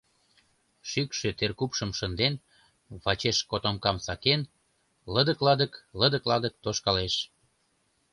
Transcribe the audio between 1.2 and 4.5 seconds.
теркупшым шынден, вачеш котомкам сакен,